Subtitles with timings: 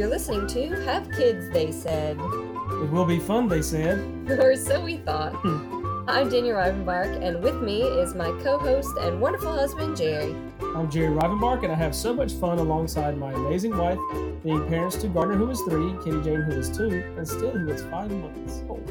[0.00, 2.16] You're listening to Have Kids, They Said.
[2.16, 3.98] It will be fun, they said.
[4.30, 5.34] Or so we thought.
[5.34, 6.08] Hmm.
[6.08, 10.34] I'm Danielle Rivenbark, and with me is my co host and wonderful husband, Jerry.
[10.74, 13.98] I'm Jerry Rivenbark, and I have so much fun alongside my amazing wife,
[14.42, 17.68] being parents to Gardner, who is three, Katie Jane, who is two, and Steele who
[17.68, 18.90] is five months old.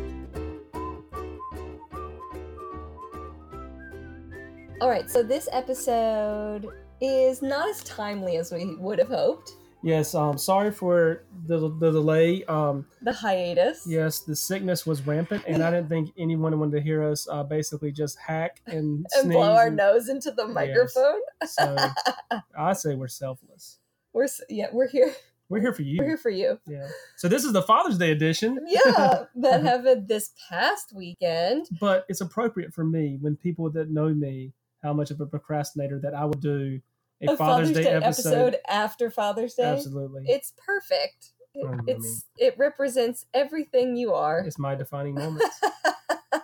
[4.79, 6.67] All right, so this episode
[7.01, 9.55] is not as timely as we would have hoped.
[9.81, 12.43] Yes, um, sorry for the, the delay.
[12.45, 13.83] Um, The hiatus.
[13.87, 17.43] yes, the sickness was rampant, and I didn't think anyone wanted to hear us uh,
[17.43, 21.21] basically just hack and, And blow our and- nose into the microphone.
[21.45, 21.77] So
[22.57, 23.77] I say we're selfless.
[24.13, 25.13] We're yeah, we're here.
[25.47, 25.97] We're here for you.
[25.99, 26.59] We're here for you.
[26.67, 26.87] Yeah.
[27.17, 28.59] So this is the Father's Day edition.
[28.67, 31.67] Yeah, that happened this past weekend.
[31.79, 34.51] but it's appropriate for me when people that know me
[34.83, 36.79] how much of a procrastinator that I would do
[37.21, 38.57] a, A Father's, Day, episode.
[38.67, 39.63] after Father's Day.
[39.63, 41.31] Absolutely, It's perfect.
[41.53, 44.39] It, Oh, I it's mean- it represents everything you are.
[44.39, 45.59] it's my defining moments.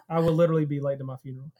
[0.09, 1.51] I will literally be late to my funeral.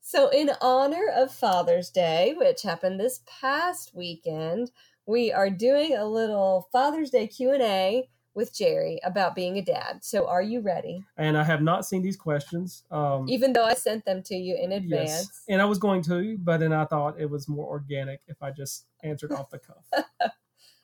[0.00, 4.70] So, in honor of Father's Day, which happened this past weekend,
[5.06, 8.08] we are doing a little Father's Day Q and A
[8.40, 9.98] with Jerry about being a dad.
[10.02, 11.04] So, are you ready?
[11.18, 12.84] And I have not seen these questions.
[12.90, 15.10] Um, Even though I sent them to you in advance.
[15.10, 18.42] yes, and I was going to, but then I thought it was more organic if
[18.42, 20.04] I just answered off the cuff.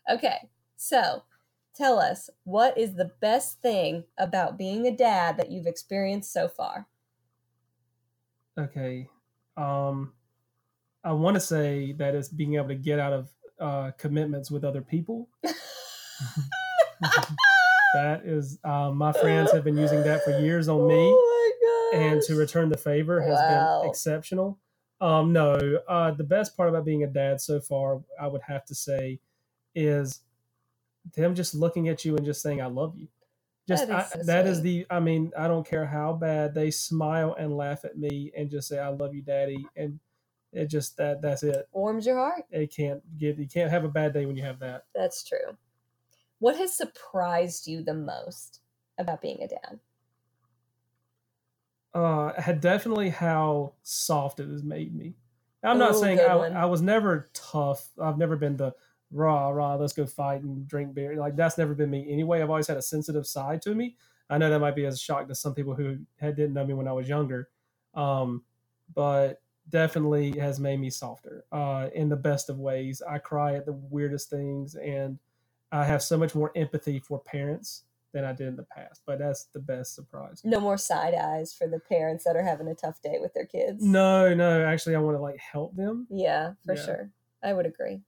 [0.08, 1.24] Okay, so
[1.74, 6.46] tell us what is the best thing about being a dad that you've experienced so
[6.46, 6.86] far?
[8.56, 9.08] Okay,
[9.56, 10.12] um,
[11.02, 14.62] I want to say that it's being able to get out of uh, commitments with
[14.62, 15.28] other people.
[17.94, 20.94] that is, um, my friends have been using that for years on me.
[20.94, 22.12] Oh my god!
[22.12, 23.80] and to return the favor has Wow.
[23.82, 24.58] been exceptional.
[25.00, 28.64] Um, no, uh, the best part about being a dad so far, I would have
[28.66, 29.20] to say,
[29.74, 30.22] is
[31.14, 33.08] them just looking at you and just saying, "I love you."
[33.68, 34.86] Just That I, so that is the.
[34.90, 38.68] I mean, I don't care how bad they smile and laugh at me and just
[38.68, 40.00] say, "I love you, Daddy," and
[40.52, 41.68] it just that that's it.
[41.72, 42.44] warms your heart.
[42.50, 44.84] It can't get you can't have a bad day when you have that.
[44.94, 45.56] That's true.
[46.38, 48.60] What has surprised you the most
[48.96, 49.80] about being a dad?
[51.94, 55.14] uh had definitely how soft it has made me.
[55.62, 56.32] I'm not Ooh, saying I.
[56.62, 57.88] I was never tough.
[58.00, 58.74] I've never been the
[59.10, 59.76] rah rah.
[59.76, 61.16] Let's go fight and drink beer.
[61.16, 62.42] Like that's never been me anyway.
[62.42, 63.96] I've always had a sensitive side to me.
[64.28, 66.66] I know that might be as a shock to some people who had didn't know
[66.66, 67.48] me when I was younger,
[67.94, 68.44] um,
[68.94, 73.02] but definitely has made me softer uh, in the best of ways.
[73.08, 75.18] I cry at the weirdest things, and
[75.72, 79.02] I have so much more empathy for parents than I did in the past.
[79.06, 80.40] But that's the best surprise.
[80.44, 83.46] No more side eyes for the parents that are having a tough day with their
[83.46, 83.82] kids.
[83.84, 84.64] No, no.
[84.64, 86.06] Actually, I want to like help them.
[86.08, 86.84] Yeah, for Yeah.
[86.84, 87.10] sure.
[87.42, 88.00] I would agree.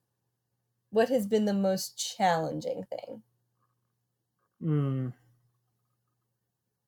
[0.90, 3.22] What has been the most challenging thing?
[4.62, 5.12] Mm.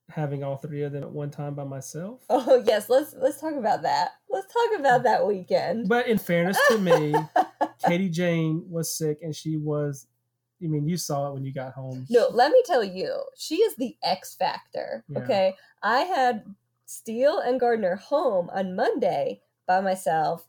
[0.09, 2.25] Having all three of them at one time by myself.
[2.31, 4.13] Oh yes, let's let's talk about that.
[4.29, 5.89] Let's talk about that weekend.
[5.89, 7.15] But in fairness to me,
[7.87, 10.07] Katie Jane was sick, and she was.
[10.63, 12.07] I mean, you saw it when you got home.
[12.11, 15.05] No, let me tell you, she is the X factor.
[15.09, 15.19] Yeah.
[15.21, 15.55] Okay.
[15.83, 16.45] I had
[16.87, 20.47] Steele and Gardner home on Monday by myself.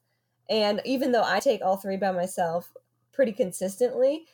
[0.49, 2.71] And even though I take all three by myself
[3.13, 4.25] pretty consistently,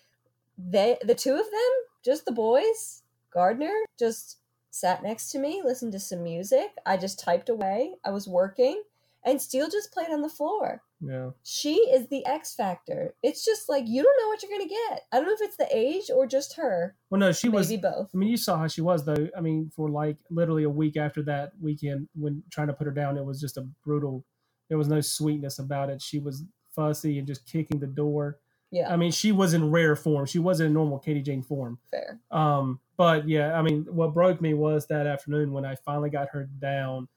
[0.57, 1.71] they the two of them,
[2.03, 4.37] just the boys, Gardner just
[4.71, 6.71] sat next to me, listened to some music.
[6.85, 7.93] I just typed away.
[8.05, 8.81] I was working.
[9.23, 10.81] And Steele just played on the floor.
[10.99, 11.29] Yeah.
[11.43, 13.13] She is the X factor.
[13.21, 15.05] It's just like you don't know what you're gonna get.
[15.11, 16.95] I don't know if it's the age or just her.
[17.09, 17.69] Well, no, she was.
[17.69, 18.09] Maybe both.
[18.13, 19.29] I mean, you saw how she was, though.
[19.37, 22.93] I mean, for like literally a week after that weekend, when trying to put her
[22.93, 24.25] down, it was just a brutal.
[24.69, 26.01] There was no sweetness about it.
[26.01, 26.43] She was
[26.75, 28.39] fussy and just kicking the door.
[28.71, 30.25] Yeah, I mean, she was in rare form.
[30.25, 31.79] She wasn't in normal Katie Jane form.
[31.89, 32.19] fair.
[32.31, 36.29] Um, but yeah, I mean, what broke me was that afternoon when I finally got
[36.31, 37.07] her down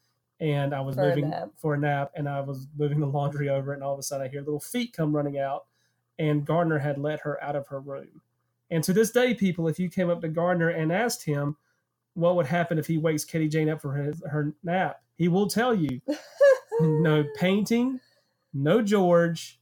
[0.40, 1.50] and I was For moving nap.
[1.56, 4.26] for a nap and I was moving the laundry over and all of a sudden
[4.26, 5.66] I hear little feet come running out
[6.19, 8.22] and Gardner had let her out of her room.
[8.70, 11.56] And to this day, people, if you came up to Gardner and asked him
[12.14, 15.48] what would happen if he wakes Katie Jane up for his, her nap, he will
[15.48, 16.00] tell you
[16.81, 18.00] no painting,
[18.54, 19.60] no George,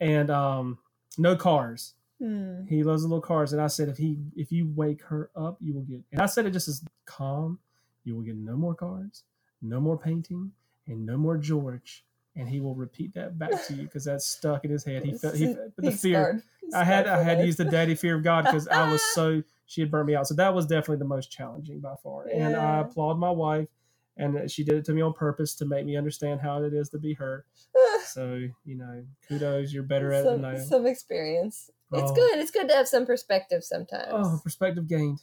[0.00, 0.78] and um,
[1.16, 1.94] no cars.
[2.20, 2.64] Hmm.
[2.68, 5.58] He loves the little cars, and I said, if he if you wake her up,
[5.60, 6.00] you will get.
[6.12, 7.60] And I said it just as calm.
[8.04, 9.22] You will get no more cars,
[9.62, 10.52] no more painting,
[10.86, 12.04] and no more George.
[12.36, 15.04] And he will repeat that back to you because that's stuck in his head.
[15.04, 16.44] He felt he, the fear.
[16.74, 17.46] I had I had to life.
[17.46, 20.26] use the daddy fear of God because I was so she had burnt me out.
[20.28, 22.26] So that was definitely the most challenging by far.
[22.28, 22.80] And I Yeah.
[22.82, 23.68] applaud my wife,
[24.16, 26.88] and she did it to me on purpose to make me understand how it is
[26.90, 27.44] to be her.
[28.06, 29.72] So you know, kudos.
[29.72, 30.66] You're better at it than I some, am.
[30.68, 31.70] some experience.
[31.92, 32.14] It's Oh.
[32.14, 32.38] good.
[32.38, 34.08] It's good to have some perspective sometimes.
[34.12, 35.20] Oh, perspective gained.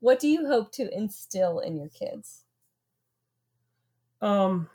[0.00, 2.42] what do you hope to instill in your kids?
[4.20, 4.68] Um,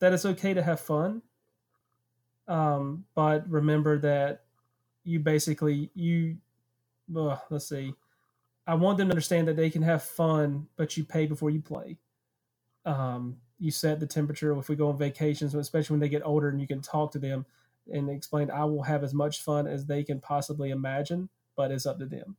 [0.00, 1.22] that it's okay to have fun.
[2.46, 4.44] Um, but remember that
[5.04, 6.38] you basically you,
[7.16, 7.94] ugh, let's see.
[8.66, 11.60] I want them to understand that they can have fun, but you pay before you
[11.60, 11.98] play.
[12.84, 14.56] Um, you set the temperature.
[14.58, 17.18] If we go on vacations, especially when they get older, and you can talk to
[17.18, 17.44] them
[17.92, 21.86] and explain, I will have as much fun as they can possibly imagine, but it's
[21.86, 22.36] up to them.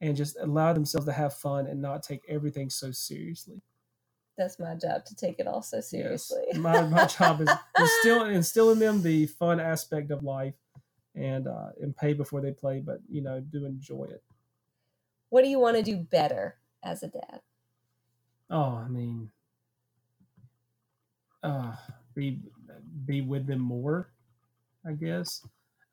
[0.00, 3.60] And just allow themselves to have fun and not take everything so seriously.
[4.38, 5.90] That's my job to take it all so Yes.
[5.90, 6.44] seriously.
[6.54, 10.54] My, my job is instill instill in them the fun aspect of life
[11.14, 14.22] and uh, and pay before they play, but you know, do enjoy it.
[15.30, 17.40] what do you want to do better as a dad?
[18.50, 19.30] Oh, I mean,
[21.42, 21.74] uh,
[22.14, 22.40] be
[23.04, 24.12] be with them more.
[24.86, 25.44] I guess.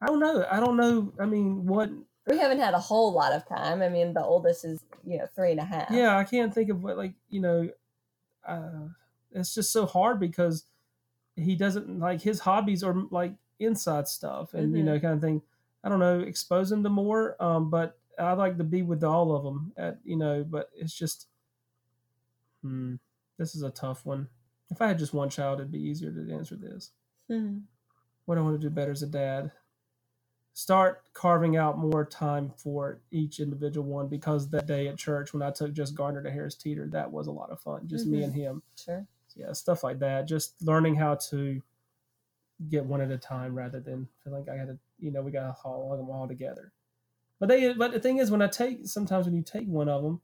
[0.01, 0.45] I don't know.
[0.50, 1.13] I don't know.
[1.19, 1.89] I mean, what?
[2.27, 3.81] We haven't had a whole lot of time.
[3.81, 5.91] I mean, the oldest is, you know, three and a half.
[5.91, 7.69] Yeah, I can't think of what like you know.
[8.45, 8.89] Uh,
[9.31, 10.65] it's just so hard because
[11.36, 14.86] he doesn't like his hobbies are like inside stuff and you Mhm.
[14.86, 15.42] know kind of thing.
[15.83, 17.42] I don't know, expose him to more.
[17.44, 19.74] Um, but I like to be with all of them.
[19.77, 21.27] At you know, but it's just,
[22.62, 22.95] hmm,
[23.38, 24.30] this is a tough one.
[24.69, 26.91] If I had just one child, it'd be easier to answer this.
[27.30, 27.63] Mhm.
[28.25, 29.51] What I want to do better as a dad?
[30.57, 35.44] Start carving out more time for each individual one because that day at church when
[35.44, 37.86] I took just Gardner to Harris Teeter, that was a lot of fun.
[37.88, 38.24] Just me Mhm.
[38.24, 38.63] and him.
[38.78, 39.06] Sure.
[39.36, 40.28] Yeah, stuff like that.
[40.30, 41.62] Just learning how to
[42.69, 45.31] get one at a time rather than feel like I got to, you know, we
[45.31, 46.72] got to haul them all together.
[47.38, 50.04] But they, but the thing is, when I take, sometimes when you take one of
[50.04, 50.22] them,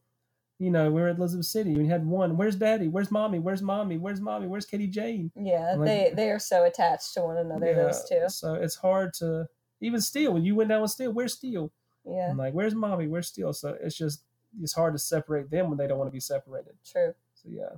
[0.59, 2.37] you know, we were at Elizabeth City, we had one.
[2.37, 2.87] Where's Daddy?
[2.87, 3.39] Where's Mommy?
[3.39, 3.97] Where's Mommy?
[3.97, 4.47] Where's Mommy?
[4.47, 5.29] Where's Katie Jane?
[5.35, 7.73] Yeah, Like- they they are so attached to one another.
[7.75, 8.29] Those two.
[8.29, 9.49] So it's hard to
[9.81, 10.33] even Steele.
[10.33, 11.71] When you went down with Steele, where's Steele?
[12.05, 13.07] Yeah, I'm like, where's Mommy?
[13.07, 13.53] Where's Steele?
[13.53, 14.23] So it's just
[14.61, 16.73] it's hard to separate them when they don't want to be separated.
[16.89, 17.13] true.
[17.35, 17.77] So yeah.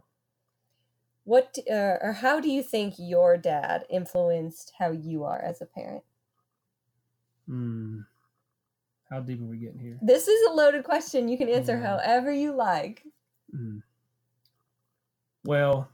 [1.25, 5.65] What uh, or how do you think your dad influenced how you are as a
[5.65, 6.03] parent?
[7.47, 8.01] Hmm.
[9.09, 9.97] How deep are we getting here?
[10.01, 11.27] This is a loaded question.
[11.29, 11.87] You can answer Yeah.
[11.97, 13.03] however you like.
[13.51, 13.79] Hmm.
[15.45, 15.89] Well,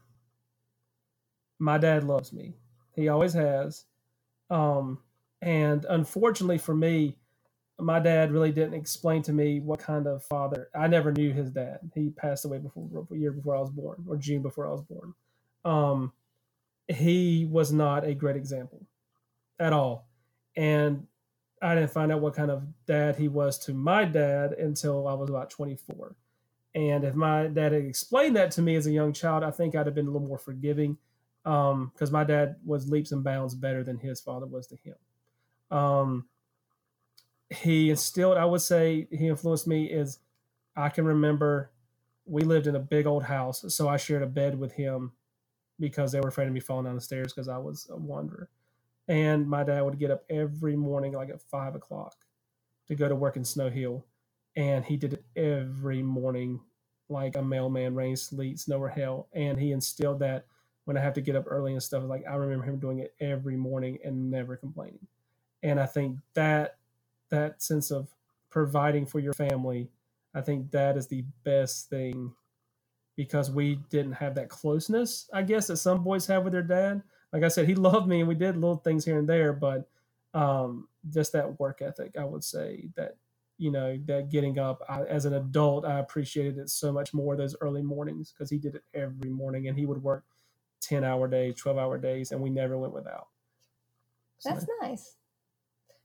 [1.58, 2.54] my dad loves me.
[2.94, 3.84] He always has.
[4.48, 4.98] Um,
[5.42, 7.16] and unfortunately for me,
[7.78, 10.68] my dad really didn't explain to me what kind of father.
[10.74, 11.78] I never knew his dad.
[11.94, 14.82] He passed away before a year before I was born, or June before I was
[14.82, 15.14] born.
[15.64, 16.12] Um,
[16.88, 18.86] he was not a great example
[19.58, 20.08] at all,
[20.56, 21.06] and
[21.62, 25.14] I didn't find out what kind of dad he was to my dad until I
[25.14, 26.16] was about 24.
[26.74, 29.74] And if my dad had explained that to me as a young child, I think
[29.74, 30.96] I'd have been a little more forgiving
[31.42, 34.94] because my dad was leaps and bounds better than his father was to him.
[35.70, 36.26] Um,
[37.50, 39.86] he instilled, I would say, he influenced me.
[39.86, 40.18] Is
[40.76, 41.72] I can remember
[42.26, 45.12] we lived in a big old house, so I shared a bed with him
[45.80, 48.50] because they were afraid of me falling down the stairs because I was a wanderer.
[49.08, 52.14] And my dad would get up every morning, like at five o'clock,
[52.88, 54.06] to go to work in Snow Hill
[54.56, 56.60] and he did it every morning
[57.08, 60.46] like a mailman rain sleet snow or hell and he instilled that
[60.84, 63.14] when i have to get up early and stuff like i remember him doing it
[63.20, 65.06] every morning and never complaining
[65.62, 66.76] and i think that
[67.30, 68.08] that sense of
[68.50, 69.88] providing for your family
[70.34, 72.32] i think that is the best thing
[73.16, 77.02] because we didn't have that closeness i guess that some boys have with their dad
[77.32, 79.88] like i said he loved me and we did little things here and there but
[80.34, 83.16] um just that work ethic i would say that
[83.58, 87.36] you know that getting up I, as an adult i appreciated it so much more
[87.36, 90.24] those early mornings because he did it every morning and he would work
[90.82, 93.28] 10 hour days 12 hour days and we never went without
[94.38, 95.16] So, That's nice.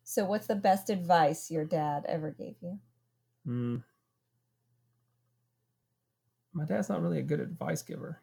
[0.07, 2.79] So, what's the best advice your dad ever gave you?
[3.47, 3.83] mm.
[6.53, 8.21] my dad's not really a good advice giver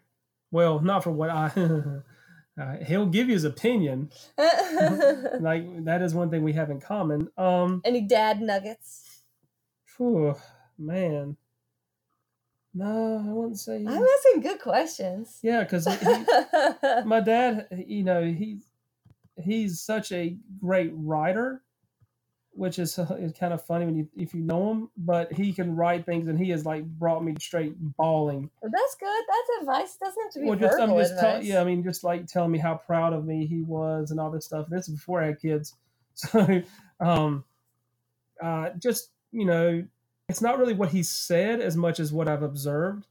[0.50, 1.46] well not for what i
[2.60, 7.28] uh, he'll give you his opinion like that is one thing we have in common
[7.36, 9.20] um Any dad nuggets?
[9.86, 10.34] phew,
[10.78, 11.36] man
[12.74, 15.38] no i wouldn't say I'm asking good questions.
[15.42, 15.86] yeah because
[17.06, 18.64] my dad you know he's
[19.42, 21.62] he's such a great writer
[22.54, 25.74] which is, is kind of funny when you if you know him but he can
[25.74, 29.24] write things and he has like brought me straight bawling Well, that's good.
[29.28, 29.96] That's advice.
[29.96, 32.50] Doesn't have to be well just i'm just tell, yeah i mean just like telling
[32.50, 35.26] me how proud of me he was and all this stuff this is before i
[35.26, 35.74] had kids
[36.14, 36.62] so
[37.00, 37.44] um
[38.42, 39.82] uh just you know
[40.28, 43.06] it's not really what he said as much as what i've observed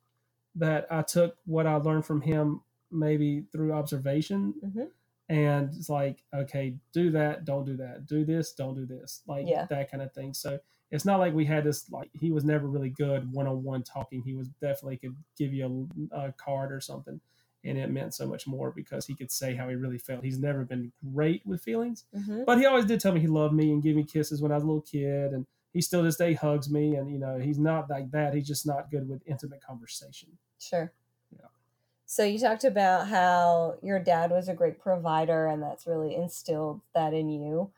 [0.55, 4.88] that i took what i learned from him maybe through observation Mhm.
[5.31, 9.45] And it's like okay do that don't do that do this don't do this like
[9.47, 9.65] Yeah.
[9.69, 10.33] that kind of thing.
[10.33, 10.59] So
[10.91, 14.21] it's not like we had this like he was never really good one-on-one talking.
[14.23, 17.21] He was definitely could give you a, a card or something
[17.63, 20.23] and it meant so much more because he could say how he really felt.
[20.23, 23.53] He's never been great with feelings hmm but he always did tell me he loved
[23.53, 26.07] me and give me kisses when i was a little kid and he still to
[26.07, 28.33] this day hugs me and you know he's not like that.
[28.33, 30.27] He's just not good with intimate conversation.
[30.59, 30.91] Sure.
[32.12, 36.82] So you talked about how your dad was a great provider and that's really instilled
[36.94, 37.72] that in you.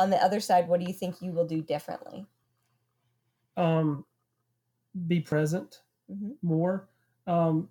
[0.00, 2.26] On the other side, what do you think you will do differently?
[3.56, 4.04] um
[5.06, 6.36] be present Mhm.
[6.42, 6.88] more
[7.26, 7.68] um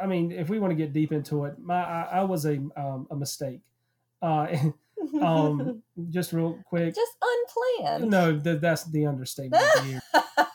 [0.00, 2.54] i mean if we want to get deep into it my i, I was a
[2.76, 3.60] um, a mistake
[4.22, 4.46] uh
[5.20, 8.08] um just real quick Just unplanned.
[8.10, 10.00] no th- that's the understatement of the year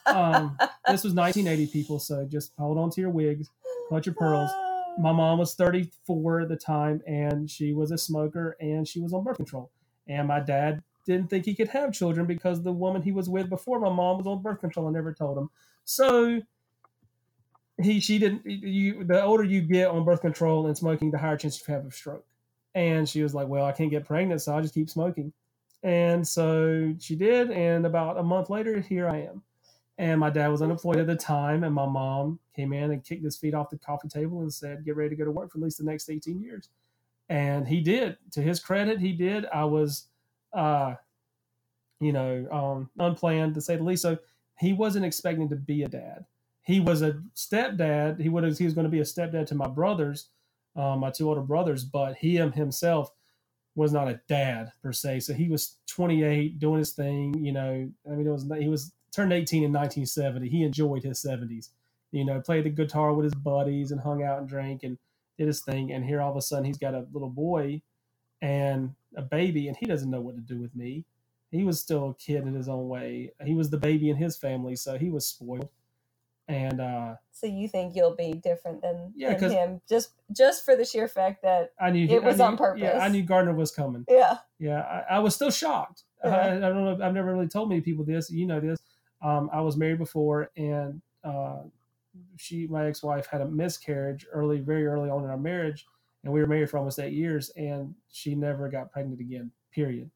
[0.08, 3.50] um this was 1980 people so just hold on to your wigs
[3.88, 4.52] clutch your pearls.
[4.98, 9.14] My mom was 34 at the time and she was a smoker and she was
[9.14, 9.72] on birth control.
[10.08, 13.50] And my dad didn't think he could have children because the woman he was with
[13.50, 15.50] before my mom was on birth control and never told him.
[15.84, 16.42] So
[17.82, 21.36] he she didn't you the older you get on birth control and smoking the higher
[21.36, 22.26] chance you have a stroke.
[22.76, 25.34] And she was like well i can't get pregnant so i'll just keep smoking.
[25.82, 29.44] And so she did and about a month later here i am
[30.04, 33.24] and my dad was unemployed at the time, and my mom came in and kicked
[33.24, 35.60] his feet off the coffee table and said, "Get ready to go to work for
[35.60, 36.68] at least the next 18 years."
[37.30, 38.18] And he did.
[38.34, 39.46] To his credit, he did.
[39.48, 40.08] I was,
[40.54, 40.96] uh,
[42.02, 44.04] you know, um, unplanned to say the least.
[44.04, 44.20] So
[44.60, 46.26] he wasn't expecting to be a dad.
[46.64, 48.20] He was a stepdad.
[48.22, 50.30] He would he was going to be a stepdad to my brothers,
[50.76, 53.12] um, my two older brothers, but he him- himself
[53.76, 55.22] was not a dad per se.
[55.22, 57.34] So he was 28, doing his thing.
[57.44, 60.50] You know, I mean, it was he was turned 18 in 1970.
[60.50, 61.70] He enjoyed his 70s.
[62.12, 64.98] You know, played the guitar with his buddies and hung out and drank and
[65.38, 65.92] did his thing.
[65.92, 67.82] And here all of a sudden he's got a little boy
[68.42, 71.06] and a baby, and he doesn't know what to do with me.
[71.52, 73.32] He was still a kid in his own way.
[73.46, 75.70] He was the baby in his family, so he was spoiled.
[76.48, 80.76] And uh, So you think you'll be different than, Yeah, than him just just for
[80.76, 83.72] the sheer fact that I knew It was knew- on Yeah, I knew Gardner was
[83.72, 84.04] coming.
[84.10, 84.38] yeah.
[84.60, 86.04] Yeah, I, I was still shocked.
[86.24, 87.06] I, I don't know.
[87.06, 88.30] I've never really told many people this.
[88.30, 88.80] You know this.
[89.24, 91.62] Um, I was married before, and uh,
[92.38, 95.86] she, my ex-wife, had a miscarriage early, very early on in our marriage,
[96.24, 99.52] and we were married for almost eight years, and she never got pregnant again.
[99.72, 100.12] Period.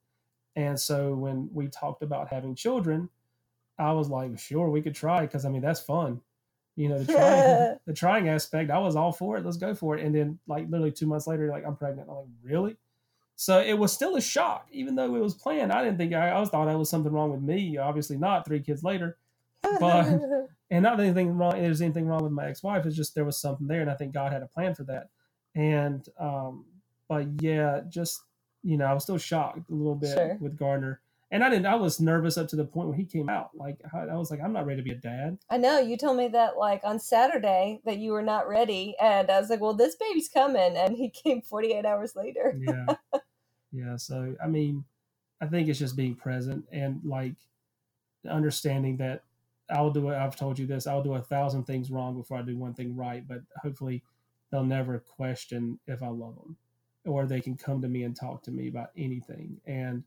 [0.56, 3.10] And so when we talked about having children,
[3.80, 6.20] I was like, sure, we could try because I mean that's fun.
[6.76, 9.46] You know, the trying, the trying aspect, I was all for it.
[9.46, 10.04] Let's go for it.
[10.04, 12.10] And then like literally two months later, like I'm pregnant.
[12.10, 12.76] I'm like, really?
[13.39, 15.72] So it was still a shock, even though it was planned.
[15.72, 17.77] I didn't think I, I always thought there was something wrong with me.
[17.77, 18.46] Obviously not.
[18.48, 19.15] Three kids later,
[19.79, 20.20] but-
[20.72, 21.51] and not anything wrong.
[21.53, 22.86] There's anything wrong with my ex-wife.
[22.86, 25.10] It's just there was something there, and I think God had a plan for that.
[25.56, 26.65] And um,
[27.08, 28.22] but yeah, just
[28.63, 30.38] you know, I was still shocked a little bit Sure.
[30.41, 31.00] with Gardner,
[31.32, 31.67] and I didn't.
[31.67, 33.51] I was nervous up to the point when he came out.
[33.56, 35.38] Like I, I was like, I'm not ready to be a dad.
[35.50, 39.29] I know you told me that like on Saturday that you were not ready, and
[39.29, 42.58] I was like, "Well, this baby's coming," and he came 48 hours later.
[42.60, 42.96] yeah
[43.71, 44.83] yeah so i mean
[45.41, 47.36] i think it's just being present and like
[48.29, 49.24] understanding that
[49.69, 52.41] i'll do it i've told you this i'll do a thousand things wrong before i
[52.41, 54.03] do one thing right but hopefully
[54.51, 56.55] they'll never question if i love them
[57.05, 60.03] or they can come to me and talk to me about anything and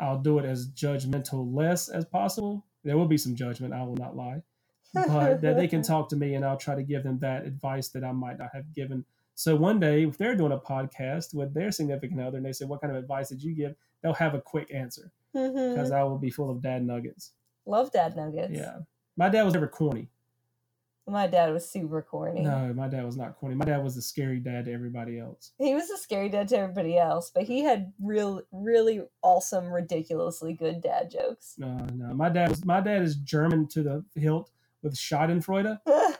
[0.00, 3.96] i'll do it as judgmental less as possible there will be some judgment i will
[3.96, 4.42] not lie
[4.94, 7.88] but that they can talk to me and I'll try to give them that advice
[7.88, 9.04] that I might not have given.
[9.40, 12.66] So one day, if they're doing a podcast with their significant other and they say,
[12.66, 13.74] What kind of advice did you give?
[14.02, 15.74] They'll have a quick answer mm-hmm.
[15.74, 17.32] because I will be full of dad nuggets.
[17.64, 18.52] Love dad nuggets.
[18.52, 18.80] Yeah.
[19.16, 20.10] My dad was never corny.
[21.06, 22.42] My dad was super corny.
[22.42, 23.54] No, my dad was not corny.
[23.54, 25.52] My dad was a scary dad to everybody else.
[25.56, 30.52] He was a scary dad to everybody else, but he had real, really awesome, ridiculously
[30.52, 31.54] good dad jokes.
[31.56, 32.12] No, no.
[32.12, 34.50] My dad was my dad is German to the hilt
[34.82, 35.78] with Schadenfreude.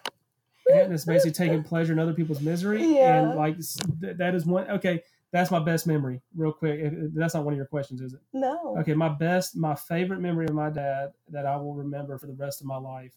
[0.73, 2.85] and it's basically taking pleasure in other people's misery.
[2.85, 3.21] Yeah.
[3.23, 3.57] And like
[4.01, 4.69] th- that is one.
[4.71, 6.21] Okay, that's my best memory.
[6.35, 6.81] Real quick,
[7.15, 8.21] that's not one of your questions, is it?
[8.33, 8.77] no.
[8.81, 12.35] Okay, my best, my favorite memory of my dad that I will remember for the
[12.35, 13.13] rest of my life,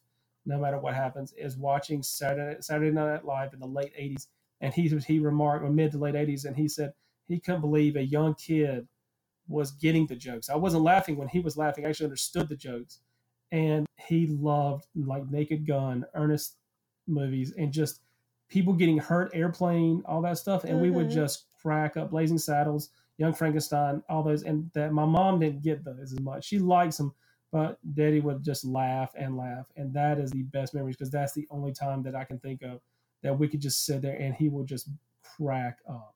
[0.46, 4.28] no matter what happens, is watching Saturday Saturday Night Live in the late '80s.
[4.62, 6.94] And he he remarked, or mid to late '80s, and he said
[7.28, 8.88] he couldn't believe a young kid
[9.48, 10.50] was getting the jokes.
[10.50, 11.86] I wasn't laughing when he was laughing.
[11.86, 13.00] I actually understood the jokes,
[13.52, 16.58] and he loved like Naked Gun, Ernest
[17.08, 18.02] movies, and just
[18.50, 21.14] people getting hurt, airplane, all that stuff, and we would Mhm.
[21.14, 22.12] just crack up.
[22.12, 26.46] Blazing Saddles, Young Frankenstein, all those, and that my mom didn't get those as much.
[26.46, 27.14] She likes them,
[27.52, 31.34] but Daddy would just laugh and laugh, and that is the best memories because that's
[31.34, 32.82] the only time that I can think of
[33.22, 34.90] that we could just sit there and he would just
[35.24, 36.16] crack up.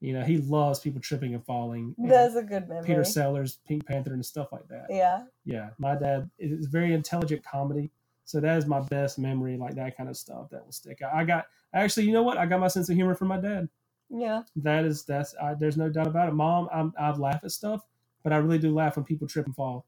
[0.00, 1.94] You know, he loves people tripping and falling.
[1.98, 2.86] and That's a good memory.
[2.86, 4.86] Peter Sellers, Pink Panther, and stuff like that.
[4.90, 5.24] Yeah.
[5.44, 7.90] Yeah, my dad is very intelligent comedy.
[8.24, 11.02] So that is my best memory, like that kind of stuff that will stick.
[11.02, 11.14] out.
[11.14, 12.38] I got actually, you know what?
[12.38, 13.68] I got my sense of humor from my dad.
[14.10, 14.42] Yeah.
[14.56, 16.34] That is that's I, there's no doubt about it.
[16.34, 17.82] Mom, I'm, I laugh at stuff,
[18.22, 19.86] but I really do laugh when people trip and fall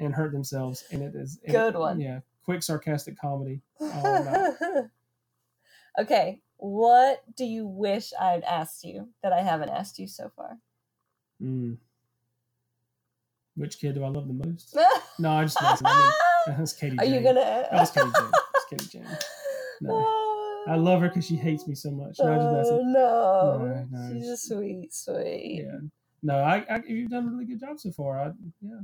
[0.00, 0.84] and hurt themselves.
[0.92, 2.00] And it is and- Good one.
[2.00, 3.60] Yeah, quick sarcastic comedy.
[6.00, 6.40] okay.
[6.58, 10.58] What do you wish I'd asked you that I haven't asked you so far?
[11.42, 11.78] Mm.
[13.56, 14.76] Which kid do I love the most?
[15.18, 15.86] No, I just messing.
[15.86, 16.12] I mean,
[16.56, 16.98] that's Katie.
[16.98, 17.66] Are you gonna?
[17.70, 18.30] That was Katie Jane.
[18.54, 19.06] That's Katie Jane.
[19.80, 19.94] No.
[20.66, 22.18] I love her because she hates me so much.
[22.18, 25.64] No, just Oh no, No, no, she's a sweet, sweet.
[25.64, 25.78] Yeah.
[26.22, 28.18] No, I, I you've done a really good job so far.
[28.18, 28.80] I, yeah.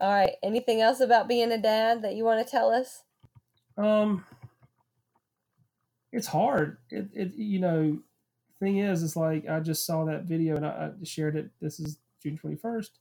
[0.00, 0.34] All right.
[0.42, 3.02] Anything else about being a dad that you want to tell us?
[3.76, 4.24] Um,
[6.12, 6.78] it's hard.
[6.90, 7.98] It, it you know,
[8.60, 11.50] thing is, it's like I just saw that video and I, I shared it.
[11.60, 12.98] This is June twenty first.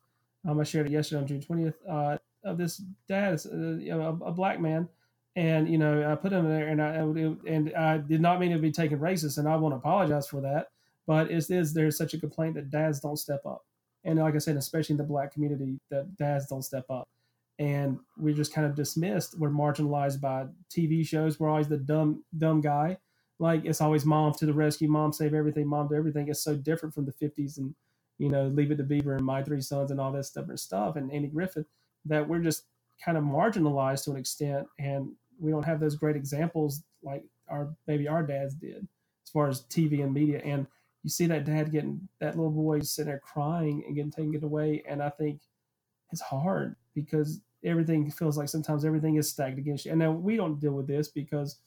[0.48, 1.76] Um, I shared it yesterday on June twentieth.
[1.88, 2.78] Uh, of this
[3.08, 4.90] dad, uh, you know, a, a black man,
[5.36, 8.60] and you know, I put him there, and I and I did not mean to
[8.60, 10.70] be taken racist, and I want to apologize for that.
[11.08, 13.66] But it is there's such a complaint that dads don't step up,
[14.06, 17.04] and like I said, especially in the black community, that dads don't step up
[17.60, 19.38] and we're just kind of dismissed.
[19.40, 21.40] We're marginalized by TV shows.
[21.40, 22.98] We're always the dumb dumb guy.
[23.40, 26.28] Like it's always mom to the rescue, mom save everything, mom do everything.
[26.30, 27.74] It's so different from the '50s and
[28.18, 30.96] you know Leave It to Beaver and My Three Sons and all that different stuff
[30.96, 31.68] and Andy Griffith
[32.10, 32.66] that we're just
[33.04, 37.70] kind of marginalized to an extent, and we don't have those great examples like our
[37.88, 38.88] maybe our dads did
[39.26, 40.42] as far as TV and media.
[40.44, 40.68] And
[41.04, 44.84] you see that dad getting that little boy sitting there crying and getting taken away,
[44.88, 45.42] and I think
[46.12, 49.92] it's hard because everything feels like sometimes everything is stacked against you.
[49.92, 51.60] And now we don't deal with this because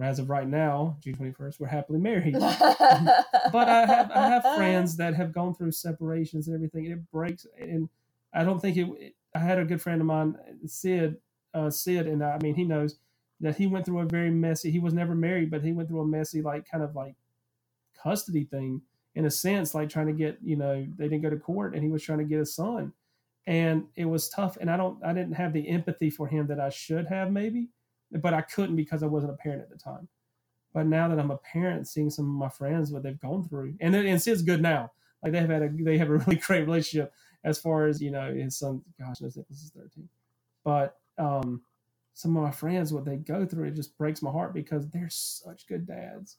[0.00, 2.34] as of right now, June 21st, we're happily married.
[3.52, 7.10] but I have I have friends that have gone through separations and everything, and it
[7.12, 7.46] breaks.
[7.60, 7.88] And
[8.32, 8.88] I don't think it.
[9.00, 10.36] it- I had a good friend of mine,
[10.66, 11.16] Sid.
[11.54, 12.98] Uh, Sid, and I mean he knows
[13.40, 14.70] that he went through a very messy.
[14.70, 17.14] He was never married, but he went through a messy, like kind of like
[18.02, 18.82] custody thing
[19.14, 21.82] in a sense, like trying to get you know they didn't go to court, and
[21.82, 22.92] he was trying to get his son,
[23.46, 24.58] and it was tough.
[24.60, 27.68] And I don't I didn't have the empathy for him that I should have maybe,
[28.12, 30.08] but I couldn't because I wasn't a parent at the time.
[30.74, 33.74] But now that I'm a parent, seeing some of my friends what they've gone through,
[33.80, 34.92] and and Sid's good now.
[35.22, 37.12] Like they have had a they have a really great relationship
[37.44, 38.82] as far as you know his son.
[38.98, 40.08] Gosh, knows Nicholas is 13,
[40.64, 41.62] but um,
[42.14, 45.10] some of my friends what they go through it just breaks my heart because they're
[45.10, 46.36] such good dads.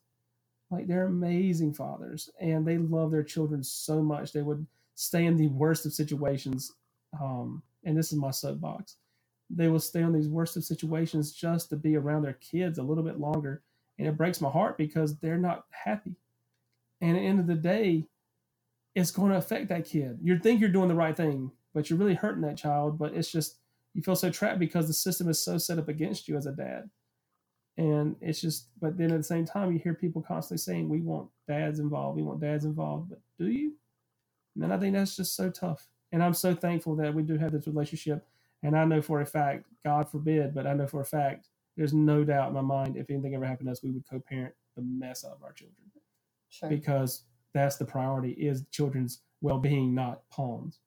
[0.71, 4.31] Like they're amazing fathers, and they love their children so much.
[4.31, 6.73] They would stay in the worst of situations.
[7.19, 8.97] Um, and this is my soapbox.
[9.49, 12.83] They will stay on these worst of situations just to be around their kids a
[12.83, 13.63] little bit longer
[13.99, 16.15] and it breaks my heart because they're not happy.
[17.01, 18.05] And at the end of the day,
[18.95, 20.19] it's going to affect that kid.
[20.21, 22.97] You think you're doing the right thing, but you're really hurting that child.
[22.97, 23.57] But it's just
[23.93, 26.51] you feel so trapped because the system is so set up against you as a
[26.51, 26.89] dad.
[27.77, 30.99] And it's just, but then at the same time, you hear people constantly saying, "We
[31.01, 32.17] want dads involved.
[32.17, 33.73] We want dads involved." But do you?
[34.61, 35.87] And I think that's just so tough.
[36.11, 38.27] And I'm so thankful that we do have this relationship.
[38.63, 41.47] And I know for a fact, God forbid, but I know for a fact
[41.77, 44.53] there's no doubt in my mind if anything ever happened to us, we would co-parent
[44.75, 45.77] the mess out of our children
[46.49, 46.67] Sure.
[46.69, 50.79] because that's the priority is children's well-being, not pawns.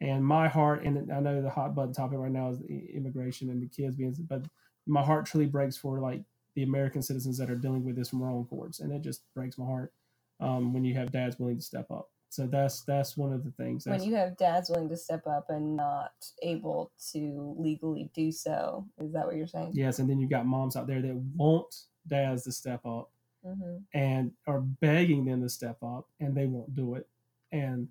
[0.00, 3.48] And my heart, and I know the hot button topic right now is the immigration
[3.50, 4.42] and the kids being, but
[4.86, 6.22] my heart truly breaks for like
[6.54, 9.22] the American citizens that are dealing with this from our own courts, and it just
[9.34, 9.92] breaks my heart
[10.40, 12.10] um, when you have dads willing to step up.
[12.28, 13.86] So that's that's one of the things.
[13.86, 16.12] when you have dads willing to step up and not
[16.42, 19.70] able to legally do so, is that what you're saying?
[19.74, 21.72] yes, and then you've got moms out there that want
[22.08, 23.10] dads to step up
[23.44, 27.06] hmm and are begging them to step up and they won't do it.
[27.52, 27.88] And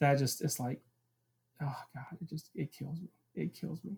[0.00, 0.80] that just it's like
[1.62, 3.08] oh god it just it kills me.
[3.34, 3.92] It kills me.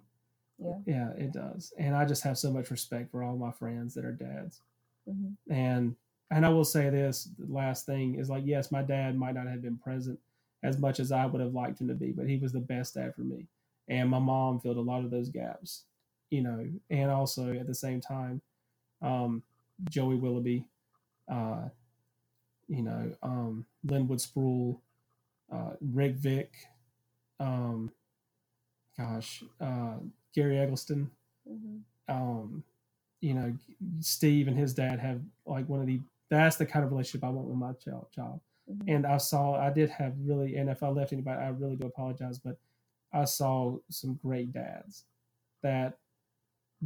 [0.58, 0.78] Yeah.
[0.86, 1.72] yeah it does.
[1.78, 4.62] And i just have so much respect for all my friends that are dads.
[5.08, 5.96] Hmm and
[6.30, 9.48] and i will say this the last thing is like yes my dad might not
[9.48, 10.18] have been present
[10.62, 12.94] as much as i would have liked him to be but he was the best
[12.94, 13.46] dad for me.
[13.88, 15.84] And my mom filled a lot of those gaps
[16.30, 16.66] you know.
[16.90, 18.40] And also at the same time
[19.02, 19.42] um
[19.90, 20.66] joey willoughby
[21.30, 21.68] uh
[22.68, 24.80] you know um linwood sproul
[25.52, 26.52] uh rick vick
[27.40, 27.90] um
[28.98, 29.96] gosh uh
[30.34, 31.10] gary eggleston
[31.48, 32.64] hmm um,
[33.20, 33.54] you know,
[34.00, 37.30] Steve and his dad have like one of the that's the kind of relationship I
[37.30, 38.06] want with my child.
[38.14, 38.40] child.
[38.70, 38.84] Mhm.
[38.96, 41.86] And I saw I did have really, and if I left anybody, I really do
[41.86, 42.58] apologize, but
[43.12, 45.04] I saw some great dads
[45.62, 45.98] that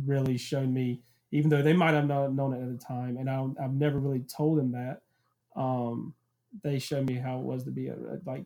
[0.07, 1.03] really showed me,
[1.37, 3.99] even though they might have not known it at the time, and I, I've never
[4.01, 5.03] really told them that.
[5.57, 6.15] um,
[6.65, 8.45] they showed me how it was to be a, a like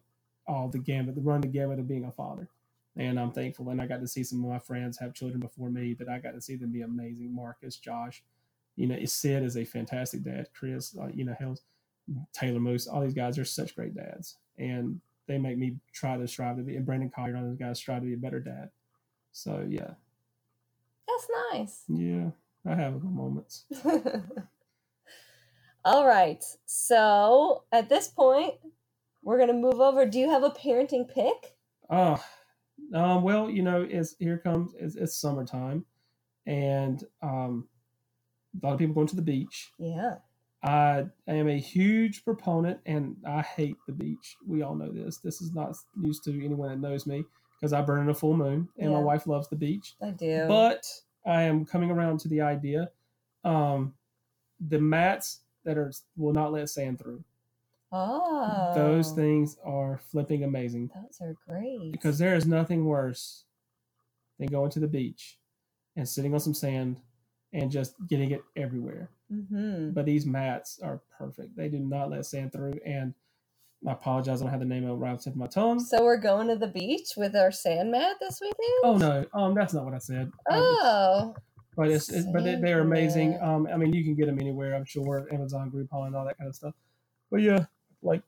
[0.49, 2.49] all the gamut, the run the gamut of being a father.
[2.97, 5.71] And I'm thankful, and I got to see some of my friends have children before
[5.71, 7.35] me, but I got to see them be amazing.
[7.35, 8.23] Marcus, Josh,
[8.77, 10.49] you know, Sid is a fantastic dad.
[10.59, 11.63] Chris, uh, you know, hell's
[12.35, 16.29] Taylor Moose, all these guys are such great dads, and they make me try to
[16.29, 16.77] strive to be.
[16.77, 18.71] And Brandon Collier, all those guys strive to be a better dad.
[19.33, 19.93] So yeah,
[21.09, 21.85] That's nice.
[21.89, 22.31] yeah,
[22.67, 23.65] I have a couple moments.
[25.85, 26.43] All right.
[26.67, 28.55] So at this point,
[29.23, 30.07] we're gonna move over.
[30.07, 31.57] Do you have a parenting pick?
[31.89, 32.23] Oh,
[32.95, 35.85] um, well, you know, it's here comes it's, it's summertime,
[36.47, 37.69] and um,
[38.63, 39.71] a lot of people going to the beach.
[39.79, 40.17] Yeah.
[40.63, 44.37] I am a huge proponent, and I hate the beach.
[44.47, 45.19] We all know this.
[45.19, 47.25] This is not news to anyone that knows me
[47.59, 49.95] because I burn in a full moon, and my wife loves the beach.
[50.03, 50.45] I do.
[50.49, 50.85] But
[51.27, 52.91] I am coming around to the idea,
[53.45, 53.95] um,
[54.61, 57.25] the mats that are will not let sand through.
[57.93, 61.93] oh, Those things are flipping amazing Those are great.
[61.93, 63.45] because there is nothing worse
[64.39, 65.39] than going to the beach
[65.97, 66.97] and sitting on some sand
[67.53, 69.11] and just getting it everywhere.
[69.31, 71.57] hmm But these mats are perfect.
[71.57, 72.75] They do not let sand through.
[72.87, 73.15] And
[73.89, 75.81] I apologize, I don't have the name of right off the tip of my tongue.
[75.81, 78.57] So we're going to the beach with our sand mat this weekend.
[78.85, 80.31] Oh no, um, that's not what I said.
[80.51, 81.35] Oh,
[81.77, 83.33] but it's, it's but they, they're amazing.
[83.33, 83.43] mat.
[83.43, 84.75] Um, I mean, you can get them anywhere.
[84.75, 86.75] I'm sure Amazon, Groupon, and all that kind of stuff.
[87.31, 87.67] But yeah,
[88.03, 88.23] like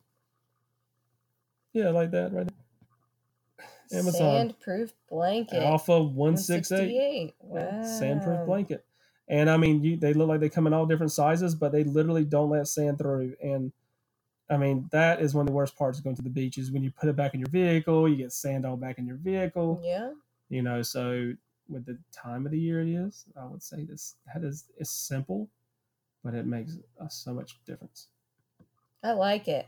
[1.75, 4.01] yeah, like that right there.
[4.01, 5.63] Amazon sandproof blanket.
[5.63, 6.95] Alpha one six eight.
[6.95, 7.35] 168.
[7.41, 7.61] Wow.
[7.83, 8.85] sandproof blanket.
[9.29, 11.85] And I mean, you, they look like they come in all different sizes, but they
[11.85, 13.35] literally don't let sand through.
[13.43, 13.73] And
[14.51, 16.71] I mean, that is one of the worst parts of going to the beach is
[16.71, 19.17] when you put it back in your vehicle, you get sand all back in your
[19.17, 19.81] vehicle.
[19.83, 20.11] Yeah.
[20.49, 21.33] You know, so
[21.69, 24.91] with the time of the year it is, I would say this that is it's
[24.91, 25.49] simple,
[26.23, 28.09] but it makes uh, so much difference.
[29.03, 29.67] I like it.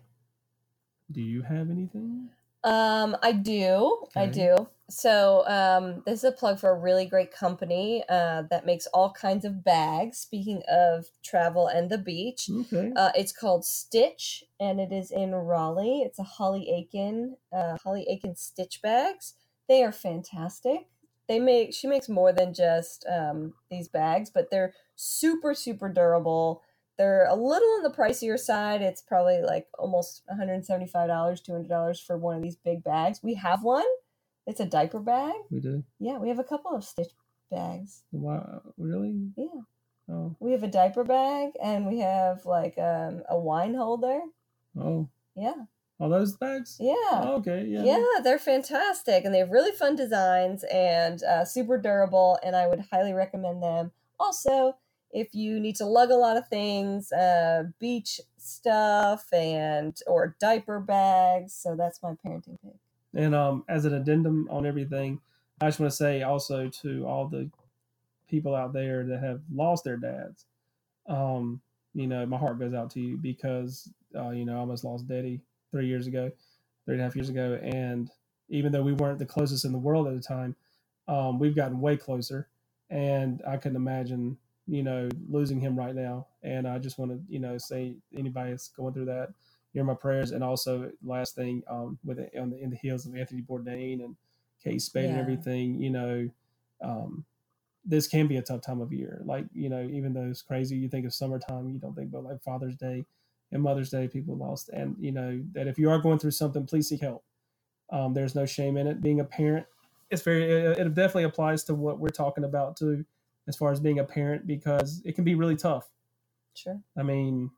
[1.10, 2.28] Do you have anything?
[2.64, 4.06] Um, I do.
[4.16, 4.68] I do.
[4.90, 9.10] So, um, this is a plug for a really great company uh, that makes all
[9.12, 10.18] kinds of bags.
[10.18, 12.92] Speaking of travel and the beach, Okay.
[12.94, 16.02] uh, it's called Stitch, and it is in Raleigh.
[16.02, 19.34] It's a Holly Aiken, uh, Holly Aiken Stitch bags.
[19.68, 20.86] They are fantastic.
[21.28, 26.62] They make she makes more than just um, these bags, but they're super super durable.
[26.98, 28.80] They're a little on the pricier side.
[28.82, 33.20] It's probably like almost $175, $200 for one of these big bags.
[33.22, 33.84] We have one.
[34.46, 35.32] It's a diaper bag.
[35.50, 35.82] we do.
[35.98, 37.10] Yeah, we have a couple of Stitch
[37.50, 38.02] bags.
[38.12, 39.28] Wow, really?
[39.36, 39.60] Yeah.
[40.10, 44.20] Oh, We have a diaper bag and we have like um, a wine holder.
[44.78, 45.54] oh, Yeah.
[45.98, 46.76] all those bags?
[46.78, 46.92] Yeah.
[47.10, 47.84] Oh, okay, yeah.
[47.84, 52.66] Yeah, they're fantastic and they have really fun designs and uh, super durable, and I
[52.66, 53.92] would highly recommend them.
[54.20, 54.76] Also,
[55.14, 60.80] if you need to lug a lot of things, uh, beach stuff and or diaper
[60.80, 62.74] bags, so that's my parenting pick.
[63.14, 65.20] And um, as an addendum on everything,
[65.60, 67.48] I just want to say also to all the
[68.28, 70.46] people out there that have lost their dads,
[71.06, 71.60] um,
[71.94, 75.06] you know, my heart goes out to you because, uh, you know, I almost lost
[75.06, 76.32] Daddy three years ago,
[76.84, 77.58] three and a half years ago.
[77.62, 78.10] And
[78.48, 80.56] even though we weren't the closest in the world at the time,
[81.06, 82.48] um, we've gotten way closer.
[82.90, 86.26] And I couldn't imagine, you know, losing him right now.
[86.42, 89.30] And I just want to, you know, say anybody that's going through that,
[89.72, 90.30] hear my prayers.
[90.30, 94.04] And also, last thing, um, with it on the in the heels of Anthony Bourdain
[94.04, 94.16] and
[94.62, 96.30] Kate Spade and everything, you know,
[96.82, 97.24] um,
[97.84, 99.20] this can be a tough time of year.
[99.24, 102.24] Like, you know, even though it's crazy, you think of summertime, you don't think about
[102.24, 103.04] like Father's Day
[103.52, 104.70] and Mother's Day, people lost.
[104.70, 107.22] And, you know, that if you are going through something, please seek help.
[107.90, 109.02] Um, there's no shame in it.
[109.02, 109.66] Being a parent,
[110.10, 113.04] it's very, it, it definitely applies to what we're talking about too,
[113.48, 115.90] as far as being a parent, because it can be really tough.
[116.54, 116.80] Sure.
[116.96, 117.50] I mean,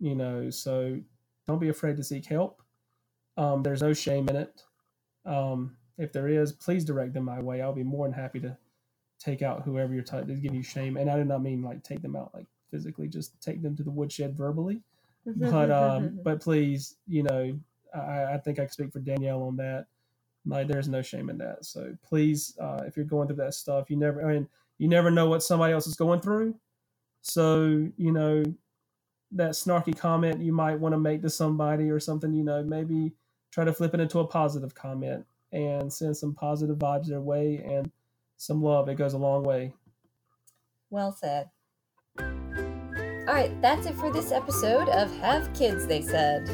[0.00, 0.98] you know, so
[1.46, 2.62] don't be afraid to seek help.
[3.36, 4.62] Um, there's no shame in it.
[5.26, 7.62] Um, if there is, please direct them my way.
[7.62, 8.56] I'll be more than happy to
[9.18, 10.96] take out whoever you're t- is giving you shame.
[10.96, 13.82] And I do not mean like take them out like physically, just take them to
[13.82, 14.82] the woodshed verbally.
[15.26, 17.58] But um, but please, you know,
[17.94, 19.86] I, I think I can speak for Danielle on that.
[20.46, 21.64] Like, there's no shame in that.
[21.64, 25.10] So please, uh, if you're going through that stuff, you never, I mean, you never
[25.10, 26.54] know what somebody else is going through.
[27.22, 28.42] So you know,
[29.32, 33.12] that snarky comment you might want to make to somebody or something, you know, maybe
[33.50, 37.62] try to flip it into a positive comment and send some positive vibes their way
[37.64, 37.90] and
[38.36, 38.88] some love.
[38.88, 39.72] It goes a long way.
[40.90, 41.50] well said.
[42.18, 46.46] All right, that's it for this episode of Have Kids, They Said.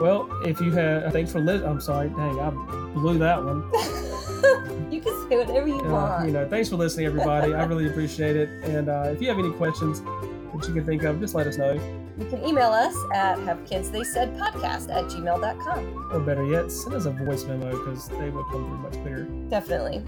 [0.00, 1.68] Well, if you have, thanks for listening.
[1.68, 2.50] I'm sorry, dang, I
[2.94, 3.70] blew that one.
[4.90, 6.26] you can say whatever you Uh, want.
[6.26, 7.54] you know, thanks for listening, everybody.
[7.54, 8.48] I really appreciate it.
[8.64, 11.56] And uh, if you have any questions, that you can think of, just let us
[11.56, 11.72] know.
[12.18, 16.08] You can email us at havekidstheysaidpodcast at gmail.com.
[16.12, 19.22] Or better yet, send us a voice memo because they would come through much clearer.
[19.48, 20.02] Definitely.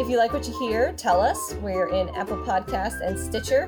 [0.00, 1.54] If you like what you hear, tell us.
[1.60, 3.66] We're in Apple Podcast and Stitcher.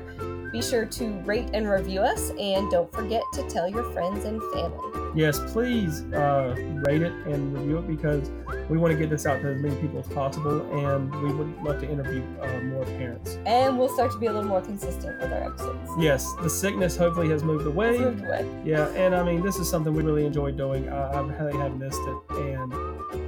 [0.53, 4.41] Be sure to rate and review us, and don't forget to tell your friends and
[4.53, 5.00] family.
[5.13, 6.55] Yes, please uh,
[6.87, 8.31] rate it and review it because
[8.69, 11.61] we want to get this out to as many people as possible, and we would
[11.63, 13.37] love to interview uh, more parents.
[13.45, 15.89] And we'll start to be a little more consistent with our episodes.
[15.99, 17.89] Yes, the sickness hopefully has moved away.
[17.91, 18.49] It's moved away.
[18.63, 20.87] Yeah, and I mean, this is something we really enjoy doing.
[20.87, 22.73] Uh, I really have missed it, and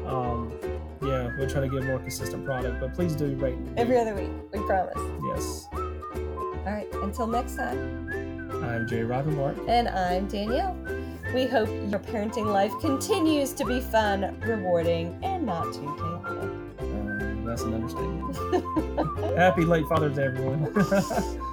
[0.08, 0.54] um,
[1.02, 2.80] yeah, we'll try to get a more consistent product.
[2.80, 3.58] But please do rate.
[3.76, 4.96] Every other week, we promise.
[5.36, 8.10] Yes, All right, until next time.
[8.64, 9.68] I'm Jay Rivenbark.
[9.68, 10.78] And I'm Danielle.
[11.34, 16.50] We hope your parenting life continues to be fun, rewarding, and not too chaotic.
[16.78, 19.36] Uh, that's an understatement.
[19.38, 20.72] Happy late Father's Day, everyone.